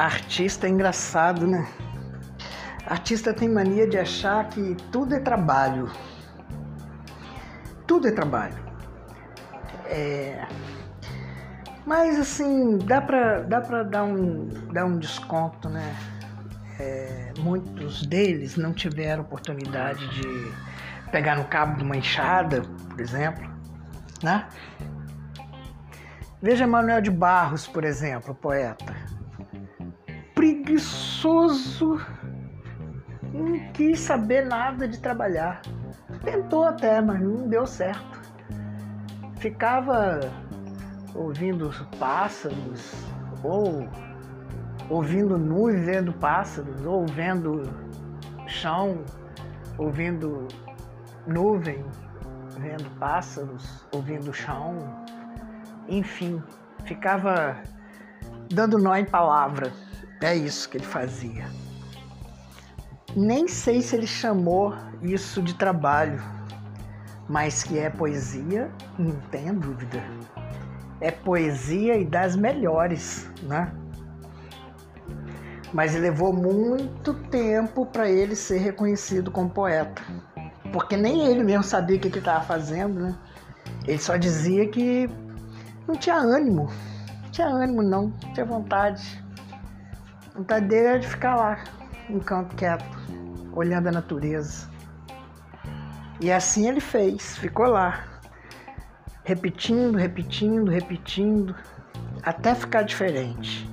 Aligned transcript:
Artista 0.00 0.66
é 0.66 0.70
engraçado, 0.70 1.46
né? 1.46 1.68
Artista 2.86 3.34
tem 3.34 3.50
mania 3.50 3.86
de 3.86 3.98
achar 3.98 4.48
que 4.48 4.74
tudo 4.90 5.14
é 5.14 5.20
trabalho. 5.20 5.90
Tudo 7.86 8.08
é 8.08 8.10
trabalho. 8.10 8.56
É... 9.84 10.46
Mas 11.84 12.18
assim, 12.18 12.78
dá 12.78 13.02
pra, 13.02 13.40
dá 13.40 13.60
pra 13.60 13.82
dar, 13.82 14.04
um, 14.04 14.48
dar 14.72 14.86
um 14.86 14.98
desconto, 14.98 15.68
né? 15.68 15.94
É, 16.78 17.34
muitos 17.38 18.06
deles 18.06 18.56
não 18.56 18.72
tiveram 18.72 19.22
oportunidade 19.22 20.08
de 20.14 20.52
pegar 21.10 21.36
no 21.36 21.44
cabo 21.44 21.76
de 21.76 21.84
uma 21.84 21.96
enxada, 21.96 22.62
por 22.88 23.00
exemplo, 23.00 23.46
né? 24.22 24.48
Veja 26.40 26.66
Manuel 26.66 27.02
de 27.02 27.10
Barros, 27.10 27.66
por 27.66 27.84
exemplo, 27.84 28.34
poeta. 28.34 29.19
Preguiçoso, 30.40 32.00
não 33.30 33.58
quis 33.74 34.00
saber 34.00 34.46
nada 34.46 34.88
de 34.88 34.98
trabalhar. 34.98 35.60
Tentou 36.24 36.64
até, 36.64 36.98
mas 37.02 37.20
não 37.20 37.46
deu 37.46 37.66
certo. 37.66 38.18
Ficava 39.36 40.18
ouvindo 41.14 41.70
pássaros, 41.98 43.04
ou 43.42 43.86
ouvindo 44.88 45.36
nuvens 45.36 45.84
vendo 45.84 46.10
pássaros, 46.14 46.86
ou 46.86 47.06
vendo 47.06 47.70
chão, 48.46 49.04
ouvindo 49.76 50.48
nuvem, 51.26 51.84
vendo 52.58 52.88
pássaros, 52.98 53.86
ouvindo 53.92 54.32
chão, 54.32 55.04
enfim, 55.86 56.42
ficava 56.86 57.58
dando 58.50 58.78
nó 58.78 58.96
em 58.96 59.04
palavra. 59.04 59.70
É 60.22 60.34
isso 60.34 60.68
que 60.68 60.76
ele 60.76 60.84
fazia. 60.84 61.46
Nem 63.16 63.48
sei 63.48 63.80
se 63.80 63.96
ele 63.96 64.06
chamou 64.06 64.74
isso 65.02 65.42
de 65.42 65.54
trabalho, 65.54 66.22
mas 67.26 67.62
que 67.62 67.78
é 67.78 67.88
poesia, 67.88 68.70
não 68.98 69.16
tem 69.30 69.52
dúvida. 69.54 70.02
É 71.00 71.10
poesia 71.10 71.96
e 71.96 72.04
das 72.04 72.36
melhores, 72.36 73.30
né? 73.44 73.72
Mas 75.72 75.94
levou 75.94 76.32
muito 76.32 77.14
tempo 77.30 77.86
para 77.86 78.10
ele 78.10 78.36
ser 78.36 78.58
reconhecido 78.58 79.30
como 79.30 79.48
poeta, 79.48 80.02
porque 80.70 80.96
nem 80.96 81.26
ele 81.28 81.42
mesmo 81.42 81.64
sabia 81.64 81.96
o 81.96 82.00
que 82.00 82.08
ele 82.08 82.18
estava 82.18 82.44
fazendo, 82.44 83.00
né? 83.00 83.18
Ele 83.86 83.98
só 83.98 84.16
dizia 84.16 84.68
que 84.68 85.08
não 85.88 85.96
tinha 85.96 86.16
ânimo, 86.16 86.68
não 87.22 87.30
tinha 87.30 87.46
ânimo 87.46 87.82
não, 87.82 88.08
não 88.08 88.32
tinha 88.34 88.44
vontade. 88.44 89.24
A 90.34 90.38
vontade 90.38 90.66
dele 90.66 90.86
era 90.86 90.98
de 90.98 91.08
ficar 91.08 91.36
lá, 91.36 91.64
em 92.08 92.18
canto 92.18 92.56
quieto, 92.56 92.84
olhando 93.52 93.88
a 93.88 93.92
natureza. 93.92 94.68
E 96.20 96.30
assim 96.30 96.68
ele 96.68 96.80
fez, 96.80 97.36
ficou 97.38 97.66
lá, 97.66 98.04
repetindo, 99.24 99.96
repetindo, 99.96 100.70
repetindo, 100.70 101.54
até 102.22 102.54
ficar 102.54 102.82
diferente. 102.82 103.69